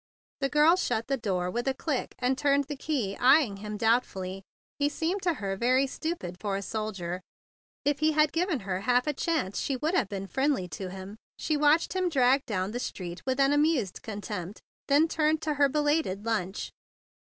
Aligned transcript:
The 0.39 0.49
girl 0.49 0.77
shut 0.77 1.05
the 1.05 1.15
door 1.15 1.51
with 1.51 1.67
a 1.67 1.75
click, 1.75 2.15
and 2.17 2.35
turned 2.35 2.63
the 2.63 2.75
key, 2.75 3.15
eyeing 3.17 3.57
him 3.57 3.77
doubtfully. 3.77 4.41
He 4.79 4.89
seemed 4.89 5.21
to 5.21 5.35
her 5.35 5.55
very 5.55 5.85
stupid 5.85 6.37
for 6.39 6.55
a 6.55 6.63
soldier. 6.63 7.21
If 7.85 7.99
he 7.99 8.13
had 8.13 8.31
given 8.33 8.61
her 8.61 8.79
half 8.81 9.05
a 9.05 9.13
chance, 9.13 9.59
she 9.59 9.75
would 9.75 9.93
have 9.93 10.09
been 10.09 10.25
friendly 10.25 10.67
to 10.69 10.89
him. 10.89 11.17
She 11.37 11.55
watched 11.55 11.93
him 11.93 12.09
drag 12.09 12.43
down 12.47 12.71
the 12.71 12.79
street 12.79 13.21
with 13.27 13.39
an 13.39 13.53
amused 13.53 14.01
con¬ 14.01 14.23
tempt, 14.23 14.59
then 14.87 15.07
turned 15.07 15.39
to 15.43 15.53
her 15.53 15.69
belated 15.69 16.25
lunch. 16.25 16.71